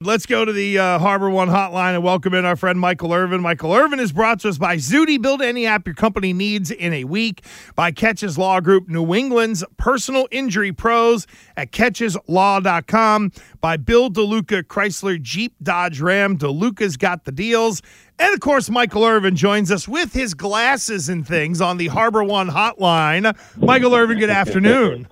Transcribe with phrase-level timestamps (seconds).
[0.00, 3.40] Let's go to the uh, Harbor One hotline and welcome in our friend Michael Irvin.
[3.40, 5.18] Michael Irvin is brought to us by Zudy.
[5.18, 7.44] Build any app your company needs in a week.
[7.74, 11.26] By Catches Law Group, New England's personal injury pros
[11.56, 13.32] at catcheslaw.com.
[13.60, 16.38] By Bill DeLuca Chrysler Jeep Dodge Ram.
[16.38, 17.82] DeLuca's got the deals.
[18.20, 22.22] And of course, Michael Irvin joins us with his glasses and things on the Harbor
[22.22, 23.36] One hotline.
[23.56, 25.08] Michael Irvin, good afternoon.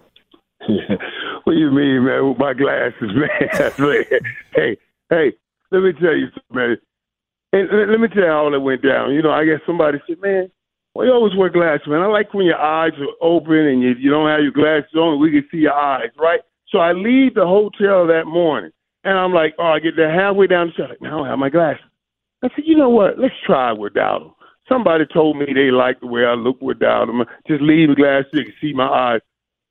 [1.47, 2.29] what do you mean, man?
[2.29, 4.21] With my glasses, man.
[4.53, 4.77] hey,
[5.11, 5.33] hey,
[5.71, 6.77] let me tell you something, man.
[7.53, 9.15] And let me tell you how it went down.
[9.15, 10.51] You know, I guess somebody said, man,
[10.93, 12.03] well, you always wear glasses, man.
[12.03, 15.21] I like when your eyes are open and you, you don't have your glasses on.
[15.21, 16.41] We can see your eyes, right?
[16.73, 18.73] So I leave the hotel that morning,
[19.05, 20.89] and I'm like, oh, I get there halfway down the street.
[21.01, 21.85] Like, I don't have my glasses.
[22.43, 23.21] I said, you know what?
[23.21, 24.33] Let's try without them.
[24.69, 27.23] Somebody told me they like the way I look without them.
[27.47, 29.21] Just leave the glasses so you can see my eyes.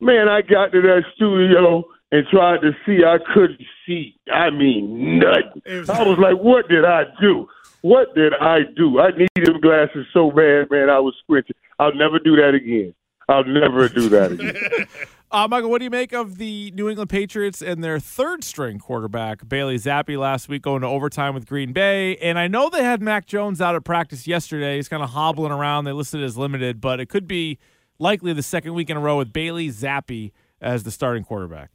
[0.05, 3.03] Man, I got to that studio and tried to see.
[3.03, 4.15] I couldn't see.
[4.31, 5.63] I mean, nothing.
[5.89, 7.47] I was like, what did I do?
[7.81, 8.99] What did I do?
[8.99, 10.91] I needed them glasses so bad, man.
[10.91, 11.55] I was squinting.
[11.79, 12.93] I'll never do that again.
[13.27, 14.87] I'll never do that again.
[15.31, 18.77] uh, Michael, what do you make of the New England Patriots and their third string
[18.77, 22.15] quarterback, Bailey Zappe, last week going to overtime with Green Bay?
[22.17, 24.75] And I know they had Mac Jones out of practice yesterday.
[24.75, 25.85] He's kind of hobbling around.
[25.85, 27.57] They listed as limited, but it could be
[27.99, 31.71] likely the second week in a row with Bailey Zappe as the starting quarterback.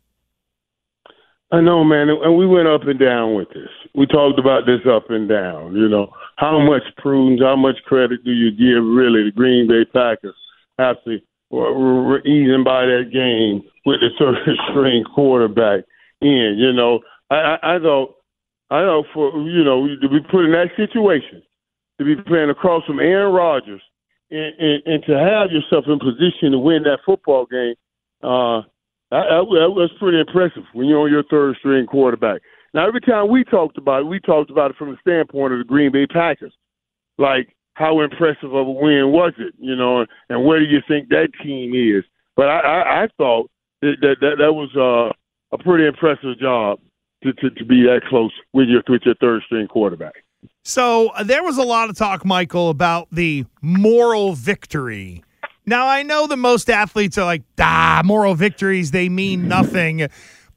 [1.52, 3.68] I know, man, and we went up and down with this.
[3.94, 5.74] We talked about this up and down.
[5.74, 9.84] You know, how much prudence, how much credit do you give really the Green Bay
[9.92, 10.36] Packers
[10.78, 11.18] after
[11.50, 14.36] we're easing by that game with the third
[14.70, 15.84] string quarterback
[16.20, 16.54] in?
[16.56, 18.14] You know, I, I, I thought,
[18.70, 21.42] I thought for you know to be put in that situation,
[21.98, 23.82] to be playing across from Aaron Rodgers,
[24.30, 27.74] and, and, to have yourself in position to win that football game.
[28.22, 28.62] Uh,
[29.10, 32.42] that, that was pretty impressive when you're on your third string quarterback.
[32.72, 35.58] Now, every time we talked about it, we talked about it from the standpoint of
[35.58, 36.52] the Green Bay Packers.
[37.18, 41.08] Like, how impressive of a win was it, you know, and where do you think
[41.08, 42.04] that team is?
[42.36, 43.50] But I, I, I thought
[43.82, 45.12] that that, that, that was uh,
[45.54, 46.78] a pretty impressive job
[47.22, 50.24] to, to, to be that close with your, with your third string quarterback.
[50.64, 55.22] So uh, there was a lot of talk, Michael, about the moral victory
[55.70, 60.08] now, I know that most athletes are like, ah, moral victories, they mean nothing.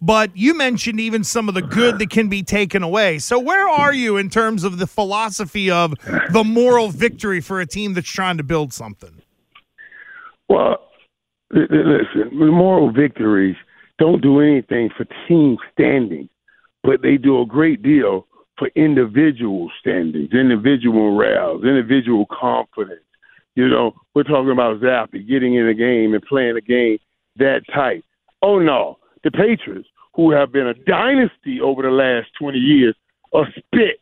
[0.01, 3.19] But you mentioned even some of the good that can be taken away.
[3.19, 5.93] So, where are you in terms of the philosophy of
[6.31, 9.21] the moral victory for a team that's trying to build something?
[10.49, 10.77] Well,
[11.51, 13.55] listen, moral victories
[13.99, 16.27] don't do anything for team standing,
[16.83, 18.27] but they do a great deal
[18.57, 23.01] for individual standings, individual morale, individual confidence
[23.55, 26.97] you know, we're talking about Zappe getting in the game and playing a game
[27.37, 28.03] that tight.
[28.41, 32.95] Oh no, the Patriots, who have been a dynasty over the last 20 years,
[33.33, 34.01] are spit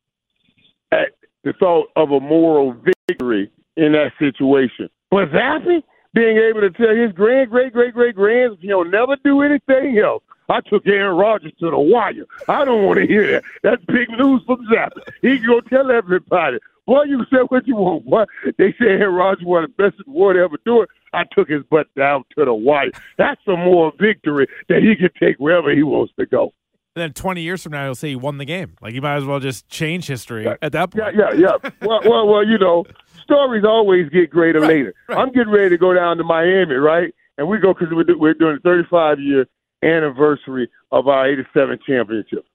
[0.92, 1.09] at
[1.44, 2.75] the thought of a moral
[3.08, 4.90] victory in that situation.
[5.09, 9.42] But Zappe being able to tell his grand, great, great, great grands he'll never do
[9.42, 10.24] anything else.
[10.51, 12.25] I took Aaron Rodgers to the wire.
[12.50, 13.44] I don't want to hear that.
[13.63, 15.01] That's big news from Zappe.
[15.22, 16.57] He can go tell everybody.
[16.85, 18.06] Boy, you said what you want.
[18.06, 20.89] What they said Aaron Rodgers was the best war to ever do it.
[21.13, 22.91] I took his butt down to the wire.
[23.17, 26.53] That's a more victory that he can take wherever he wants to go.
[26.95, 28.75] And then 20 years from now, he'll say he won the game.
[28.81, 30.56] Like, you might as well just change history yeah.
[30.62, 31.16] at that point.
[31.16, 31.69] Yeah, yeah, yeah.
[31.81, 32.83] well, well, well, you know,
[33.23, 34.94] stories always get greater right, later.
[35.07, 35.18] Right.
[35.18, 37.16] I'm getting ready to go down to Miami, right?
[37.38, 39.47] And we go because we're, we're doing the 35 year
[39.84, 42.46] anniversary of our 87 championship.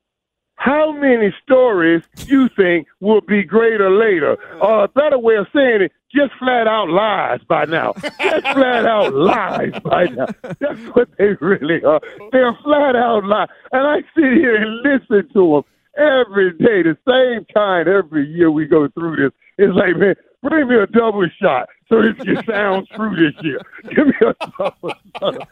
[0.57, 4.37] How many stories you think will be greater later?
[4.61, 7.93] Or a better way of saying it, just flat out lies by now.
[7.93, 8.15] Just
[8.55, 10.27] flat out lies by now.
[10.59, 12.01] That's what they really are.
[12.33, 13.49] They're flat out lies.
[13.73, 15.63] And I sit here and listen to them
[15.97, 19.33] every day, the same time every year we go through this.
[19.59, 23.61] It's like, man, bring me a double shot so this can sound true this year.
[23.95, 25.49] Give me a double shot.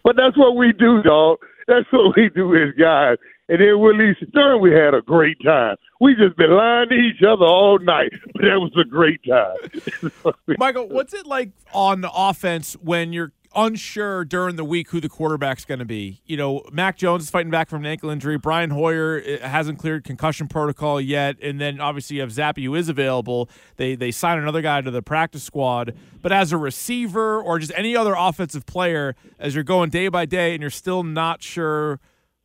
[0.05, 1.39] but that's what we do, dog.
[1.67, 3.19] That's what we do as guys.
[3.49, 5.77] And then Willie Stern, we had a great time.
[6.01, 10.35] We just been lying to each other all night, but that was a great time.
[10.59, 15.09] Michael, what's it like on the offense when you're unsure during the week who the
[15.09, 16.21] quarterback's going to be.
[16.27, 18.37] You know, Mac Jones is fighting back from an ankle injury.
[18.37, 22.75] Brian Hoyer eh, hasn't cleared concussion protocol yet, and then obviously you have Zappe who
[22.75, 23.49] is available.
[23.77, 27.73] They they sign another guy to the practice squad, but as a receiver or just
[27.75, 31.99] any other offensive player, as you're going day by day and you're still not sure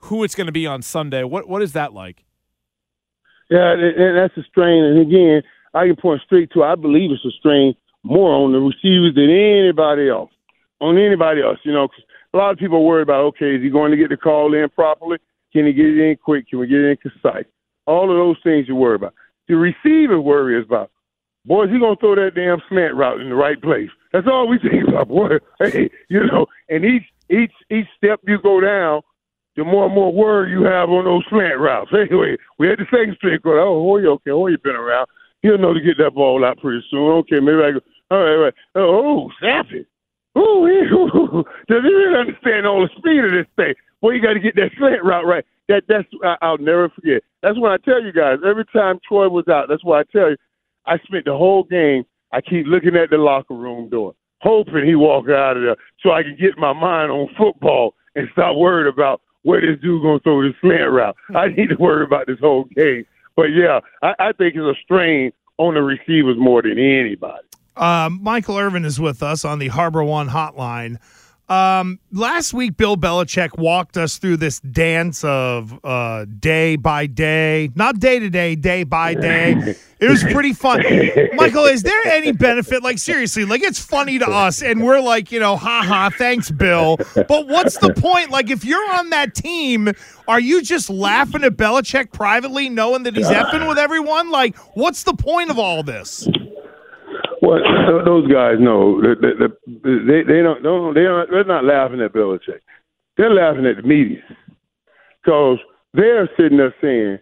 [0.05, 2.23] who it's going to be on Sunday, what what is that like?
[3.49, 3.75] Yeah,
[4.15, 4.83] that's a strain.
[4.83, 5.43] And again,
[5.73, 9.29] I can point straight to I believe it's a strain more on the receivers than
[9.29, 10.31] anybody else
[10.81, 13.61] on anybody else, you know, cause A lot of people are worried about, okay, is
[13.61, 15.17] he going to get the call in properly?
[15.53, 16.49] Can he get it in quick?
[16.49, 17.45] Can we get it in concise?
[17.85, 19.13] All of those things you worry about.
[19.47, 20.91] The receiver worry is about,
[21.45, 23.89] boy, is he going to throw that damn slant route in the right place?
[24.11, 25.37] That's all we think about, boy.
[25.59, 29.01] Hey, you know, and each each each step you go down,
[29.55, 31.91] the more and more worry you have on those slant routes.
[31.97, 35.07] Anyway, we had the second string going, oh, Hoyer, okay, Hoyer been around.
[35.41, 37.11] He'll know to get that ball out pretty soon.
[37.23, 37.81] Okay, maybe I go,
[38.11, 38.53] all right, all right.
[38.75, 39.87] Oh, snap it.
[40.37, 43.73] Ooh, does he really understand all the speed of this thing?
[44.01, 45.45] Boy, you got to get that slant route right.
[45.67, 47.21] That that's I, I'll never forget.
[47.41, 48.39] That's when I tell you guys.
[48.45, 50.37] Every time Troy was out, that's why I tell you.
[50.85, 52.03] I spent the whole game.
[52.31, 56.11] I keep looking at the locker room door, hoping he walk out of there, so
[56.11, 60.19] I can get my mind on football and stop worried about where this dude gonna
[60.19, 61.15] throw this slant route.
[61.35, 63.05] I need to worry about this whole game.
[63.35, 67.43] But yeah, I, I think it's a strain on the receivers more than anybody.
[67.75, 70.97] Um, Michael Irvin is with us on the Harbor One hotline.
[71.51, 77.69] Um, last week, Bill Belichick walked us through this dance of uh, day by day,
[77.75, 79.75] not day to day, day by day.
[80.00, 80.81] It was pretty fun.
[81.33, 82.83] Michael, is there any benefit?
[82.83, 86.95] Like, seriously, like it's funny to us, and we're like, you know, haha, thanks, Bill.
[87.15, 88.31] But what's the point?
[88.31, 89.91] Like, if you're on that team,
[90.29, 94.31] are you just laughing at Belichick privately, knowing that he's effing with everyone?
[94.31, 96.29] Like, what's the point of all this?
[97.41, 97.59] Well,
[98.05, 100.61] those guys know that they they don't
[100.93, 102.61] they don't they're not laughing at Belichick.
[103.17, 104.21] They're laughing at the media
[105.21, 105.57] because
[105.93, 107.17] they're sitting there saying,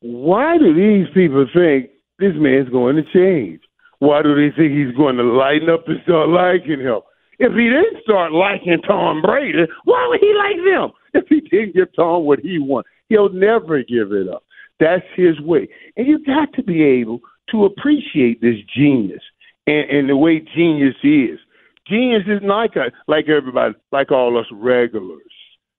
[0.00, 3.60] "Why do these people think this man's going to change?
[4.00, 7.00] Why do they think he's going to lighten up and start liking him?
[7.38, 10.90] If he didn't start liking Tom Brady, why would he like them?
[11.14, 14.42] If he didn't give Tom what he wants, he'll never give it up.
[14.80, 17.20] That's his way, and you got to be able
[17.50, 19.22] to appreciate this genius
[19.66, 21.38] and, and the way genius is.
[21.86, 22.72] Genius is like
[23.08, 25.20] like everybody, like all us regulars.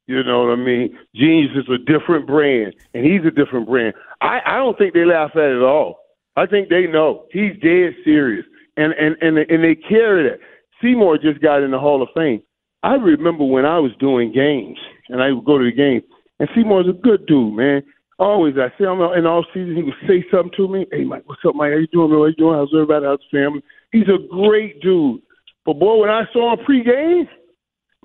[0.08, 0.98] You know what I mean?
[1.16, 3.96] Genius is a different brand, and he's a different brand.
[4.22, 6.00] I, I don't think they laugh at it at all.
[6.36, 8.46] I think they know he's dead serious,
[8.78, 10.40] and and and and they carry that.
[10.82, 12.44] Seymour just got in the Hall of Fame.
[12.84, 14.78] I remember when I was doing games,
[15.10, 16.02] and I would go to the game,
[16.40, 17.82] and Seymour's a good dude, man.
[18.18, 19.76] Always, I see him in all season.
[19.76, 20.86] He would say something to me.
[20.92, 21.72] Hey, Mike, what's up, Mike?
[21.72, 22.12] How you doing?
[22.12, 22.56] How you doing?
[22.56, 23.06] How's everybody?
[23.06, 23.64] How's the family?
[23.92, 25.22] He's a great dude.
[25.66, 27.28] But boy, when I saw him pregame,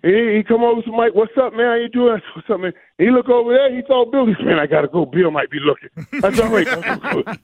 [0.03, 1.15] he, he come over to Mike.
[1.15, 1.67] What's up, man?
[1.67, 2.21] How you doing?
[2.35, 2.73] What's up, man?
[2.99, 3.75] And he look over there.
[3.75, 4.27] He thought Bill.
[4.27, 5.07] Man, I gotta go.
[5.07, 5.91] Bill might be looking.
[6.21, 6.67] That's all right.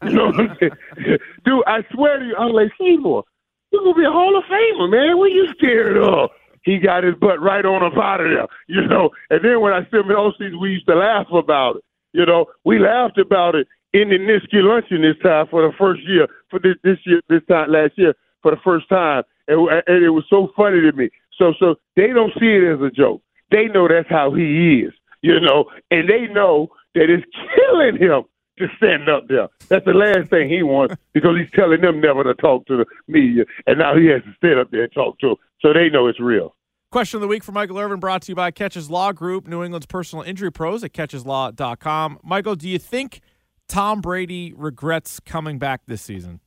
[0.02, 0.72] you know what I'm saying?
[1.44, 3.24] Dude, I swear to you, I'm like Seymour.
[3.70, 5.18] You're gonna be a Hall of Famer, man.
[5.18, 6.30] What you scared of?
[6.62, 9.10] He got his butt right on up out of there, you know.
[9.30, 11.84] And then when I see him in OCs, we used to laugh about it.
[12.16, 16.00] You know, we laughed about it in the Niski luncheon this time for the first
[16.08, 20.02] year, for this this year, this time last year for the first time, and, and
[20.02, 21.10] it was so funny to me.
[21.36, 23.20] So, so they don't see it as a joke.
[23.50, 28.22] They know that's how he is, you know, and they know that it's killing him
[28.60, 29.48] to stand up there.
[29.68, 32.86] That's the last thing he wants because he's telling them never to talk to the
[33.08, 35.36] media, and now he has to stand up there and talk to them.
[35.60, 36.55] So they know it's real.
[36.92, 39.64] Question of the week for Michael Irvin brought to you by Catches Law Group, New
[39.64, 42.20] England's personal injury pros at catcheslaw.com.
[42.22, 43.20] Michael, do you think
[43.68, 46.40] Tom Brady regrets coming back this season?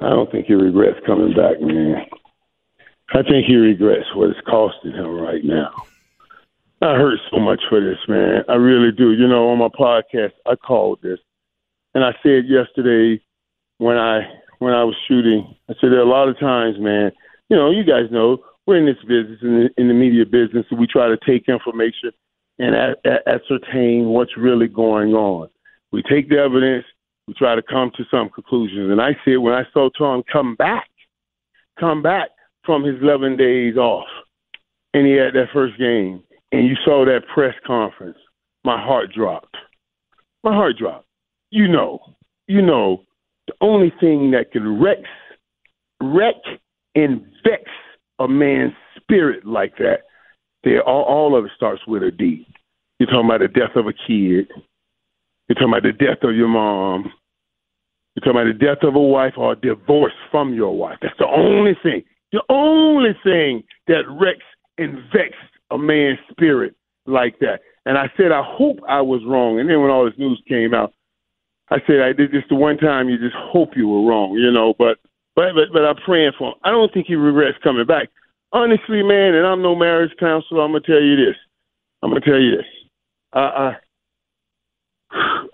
[0.00, 1.96] I don't think he regrets coming back, man.
[3.12, 5.70] I think he regrets what it's costing him right now.
[6.80, 8.44] I hurt so much for this, man.
[8.48, 9.12] I really do.
[9.12, 11.18] You know, on my podcast, I called this,
[11.94, 13.20] and I said yesterday
[13.78, 14.22] when I
[14.62, 15.54] when I was shooting.
[15.68, 17.10] I said there are a lot of times, man.
[17.48, 20.64] You know, you guys know we're in this business, in the, in the media business,
[20.70, 22.12] we try to take information
[22.58, 25.48] and a- a- ascertain what's really going on.
[25.90, 26.84] We take the evidence,
[27.26, 28.90] we try to come to some conclusions.
[28.90, 30.88] And I said when I saw Tom come back,
[31.78, 32.28] come back
[32.64, 34.06] from his 11 days off,
[34.94, 38.18] and he had that first game, and you saw that press conference,
[38.64, 39.56] my heart dropped.
[40.44, 41.06] My heart dropped.
[41.50, 41.98] You know,
[42.46, 43.02] you know
[43.46, 44.98] the only thing that can wreck,
[46.00, 46.36] wreck
[46.94, 47.64] and vex
[48.18, 50.00] a man's spirit like that,
[50.64, 52.46] they all, all of it starts with a D.
[52.98, 54.48] You're talking about the death of a kid.
[55.48, 57.12] You're talking about the death of your mom.
[58.14, 60.98] You're talking about the death of a wife or a divorce from your wife.
[61.02, 62.04] That's the only thing.
[62.30, 64.44] The only thing that wrecks
[64.78, 65.34] and vexes
[65.72, 66.74] a man's spirit
[67.06, 67.60] like that.
[67.86, 69.58] And I said, I hope I was wrong.
[69.58, 70.92] And then when all this news came out,
[71.72, 73.08] I said I did this the one time.
[73.08, 74.74] You just hope you were wrong, you know.
[74.78, 74.98] But
[75.34, 76.54] but but, but I'm praying for him.
[76.64, 78.08] I don't think he regrets coming back.
[78.52, 80.62] Honestly, man, and I'm no marriage counselor.
[80.62, 81.36] I'm gonna tell you this.
[82.02, 82.66] I'm gonna tell you this.
[83.32, 83.76] I I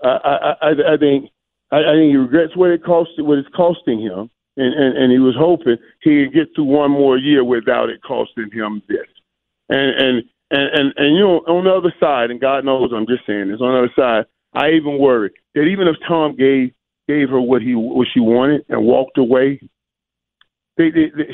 [0.03, 1.29] I I, I think
[1.71, 4.29] I, I think he regrets what it cost what it's costing him.
[4.59, 8.01] and, and, and he was hoping he could get through one more year without it
[8.03, 9.07] costing him this.
[9.69, 13.07] And and and and, and you know, on the other side, and God knows, I'm
[13.07, 13.61] just saying this.
[13.61, 16.71] On the other side, I even worry that even if Tom gave
[17.07, 19.59] gave her what he what she wanted and walked away,
[20.77, 21.29] they, they, they,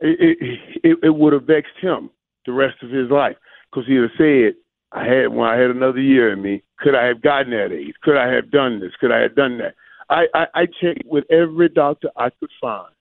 [0.00, 2.10] it, it, it would have vexed him
[2.46, 3.36] the rest of his life
[3.70, 4.54] because he'd have said,
[4.92, 6.62] "I had when I had another year in me.
[6.78, 7.94] Could I have gotten that age?
[8.02, 8.92] Could I have done this?
[9.00, 9.74] Could I have done that?"
[10.10, 12.92] I, I, I checked with every doctor I could find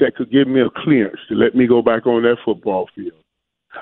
[0.00, 3.22] that could give me a clearance to let me go back on that football field.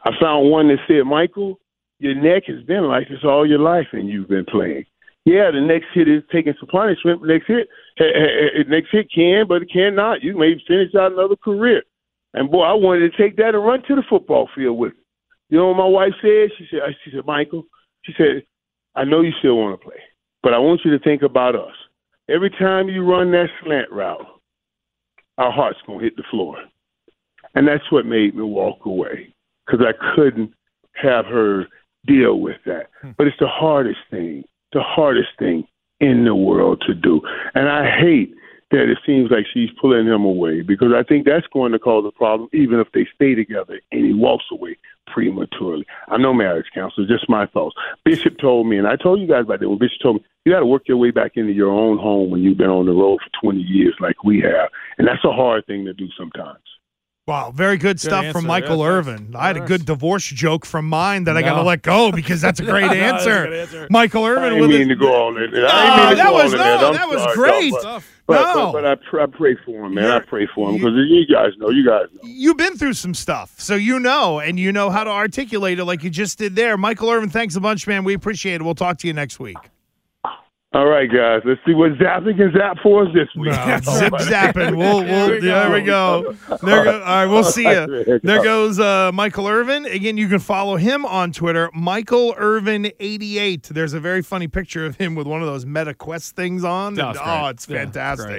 [0.04, 1.58] I found one that said, Michael,
[1.98, 4.84] your neck has been like this all your life and you've been playing.
[5.24, 7.22] Yeah, the next hit is taking some punishment.
[7.22, 10.22] Next hit, eh, eh, eh, next hit can, but it cannot.
[10.22, 11.82] You may finish out another career.
[12.32, 14.92] And boy, I wanted to take that and run to the football field with.
[14.92, 14.98] It.
[15.50, 16.50] You know what my wife said?
[16.56, 17.64] She said, she said, Michael,
[18.04, 18.44] she said,
[18.94, 19.98] I know you still want to play,
[20.42, 21.74] but I want you to think about us.
[22.28, 24.24] Every time you run that slant route,
[25.38, 26.56] our heart's gonna hit the floor,
[27.54, 29.34] and that's what made me walk away
[29.66, 30.52] because I couldn't
[30.94, 31.66] have her
[32.06, 32.90] deal with that.
[33.02, 33.10] Hmm.
[33.18, 35.66] But it's the hardest thing, the hardest thing
[36.00, 37.20] in the world to do,
[37.54, 38.34] and I hate
[38.70, 42.04] that it seems like she's pulling him away because I think that's going to cause
[42.06, 45.84] a problem even if they stay together and he walks away prematurely.
[46.08, 47.74] I'm no marriage counselor, just my thoughts.
[48.04, 50.52] Bishop told me, and I told you guys about that when Bishop told me, you
[50.52, 52.92] got to work your way back into your own home when you've been on the
[52.92, 54.70] road for 20 years like we have.
[54.98, 56.69] And that's a hard thing to do sometimes.
[57.30, 58.32] Wow, very good, good stuff answer.
[58.40, 59.36] from Michael yeah, Irvin.
[59.36, 61.38] I had a good divorce joke from mine that no.
[61.38, 63.44] I got to let go because that's a great no, answer.
[63.44, 63.86] A answer.
[63.88, 64.42] Michael Irvin.
[64.42, 65.54] I didn't mean to go all in.
[65.54, 67.72] I oh, that was no, that was great.
[67.72, 68.72] But, but, no.
[68.72, 70.04] but, but I, pr- I pray for him, man.
[70.04, 72.20] You're, I pray for him because you guys know, you guys know.
[72.24, 75.84] You've been through some stuff, so you know, and you know how to articulate it
[75.84, 76.76] like you just did there.
[76.76, 78.02] Michael Irvin, thanks a bunch, man.
[78.02, 78.62] We appreciate it.
[78.62, 79.56] We'll talk to you next week.
[80.72, 81.42] All right, guys.
[81.44, 83.50] Let's see what zapping can zap for us this week.
[83.50, 84.76] No, zip zapping.
[84.76, 86.32] We'll, we'll, there we go.
[86.62, 87.00] There go.
[87.00, 88.20] All right, we'll see you.
[88.22, 89.84] There goes uh, Michael Irvin.
[89.86, 93.66] Again, you can follow him on Twitter, Michael Irvin88.
[93.68, 96.94] There's a very funny picture of him with one of those Meta Quest things on.
[97.00, 98.30] And, oh, it's fantastic.